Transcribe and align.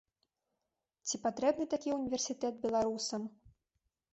Ці 1.09 1.19
патрэбны 1.27 1.65
такі 1.73 1.89
ўніверсітэт 1.99 2.53
беларусам? 2.67 3.21